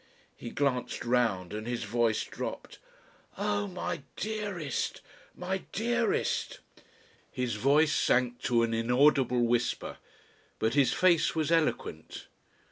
He 0.35 0.49
glanced 0.49 1.05
round 1.05 1.53
and 1.53 1.67
his 1.67 1.83
voice 1.83 2.23
dropped. 2.23 2.79
"Oh! 3.37 3.67
my 3.67 4.01
dearest! 4.15 5.01
my 5.35 5.59
dearest!..." 5.73 6.59
His 7.31 7.53
voice 7.53 7.93
sank 7.93 8.41
to 8.45 8.63
an 8.63 8.73
inaudible 8.73 9.43
whisper. 9.45 9.97
But 10.57 10.73
his 10.73 10.91
face 10.91 11.35
was 11.35 11.51
eloquent. 11.51 12.25